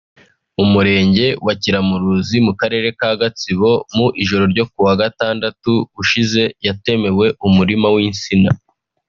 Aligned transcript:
mu 0.57 0.65
Murenge 0.73 1.25
wa 1.45 1.53
Kiramuruzi 1.61 2.37
mu 2.47 2.53
Karere 2.61 2.87
ka 2.99 3.09
Gatsibo 3.21 3.71
mu 3.95 4.05
ijoro 4.21 4.43
ryo 4.53 4.65
kuwa 4.71 4.93
gatandatu 5.01 5.71
ushize 6.01 6.41
yatemewe 6.65 7.25
umurima 7.47 7.87
w’insina 7.95 8.51